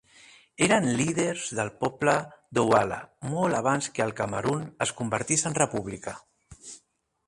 [0.67, 2.17] Eren líders del poble
[2.61, 2.99] douala
[3.37, 6.21] molt abans que el Camerun es convertís en república.